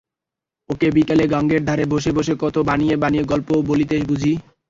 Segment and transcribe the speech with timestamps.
[0.69, 4.33] ওকে বিকেলে গাঙের ধারে বসে বসে কত বানিয়ে বানিয়ে গল্প বলিনে বুঝি?